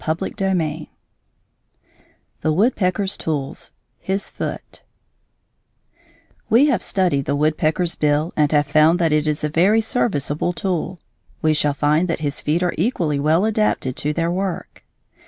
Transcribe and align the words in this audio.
XII 0.03 0.89
THE 2.41 2.51
WOODPECKER'S 2.51 3.17
TOOLS: 3.17 3.71
HIS 3.99 4.31
FOOT 4.31 4.81
We 6.49 6.65
have 6.65 6.81
studied 6.81 7.25
the 7.25 7.35
woodpecker's 7.35 7.93
bill 7.93 8.33
and 8.35 8.51
have 8.51 8.65
found 8.65 8.97
that 8.97 9.11
it 9.11 9.27
is 9.27 9.43
a 9.43 9.47
very 9.49 9.79
serviceable 9.79 10.53
tool. 10.53 10.99
We 11.43 11.53
shall 11.53 11.75
find 11.75 12.07
that 12.07 12.21
his 12.21 12.41
feet 12.41 12.63
are 12.63 12.73
equally 12.79 13.19
well 13.19 13.45
adapted 13.45 13.95
to 13.97 14.11
their 14.11 14.31
work. 14.31 14.83